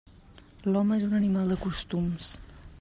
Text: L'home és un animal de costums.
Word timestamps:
L'home 0.69 0.97
és 1.01 1.05
un 1.09 1.13
animal 1.19 1.53
de 1.55 1.61
costums. 1.67 2.35